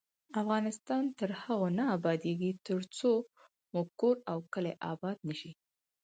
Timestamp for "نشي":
5.27-5.51